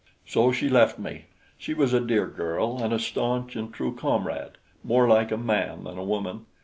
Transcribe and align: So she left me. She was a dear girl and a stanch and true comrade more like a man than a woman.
So 0.25 0.51
she 0.51 0.67
left 0.67 0.97
me. 0.97 1.25
She 1.59 1.75
was 1.75 1.93
a 1.93 1.99
dear 1.99 2.25
girl 2.25 2.81
and 2.81 2.91
a 2.91 2.97
stanch 2.97 3.55
and 3.55 3.71
true 3.71 3.95
comrade 3.95 4.53
more 4.83 5.07
like 5.07 5.31
a 5.31 5.37
man 5.37 5.83
than 5.83 5.99
a 5.99 6.03
woman. 6.03 6.47